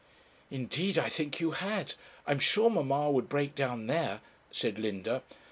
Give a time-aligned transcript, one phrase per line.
[0.49, 1.93] 'Indeed, I think you had;
[2.25, 5.21] I'm sure mamma would break down there,' said Linda.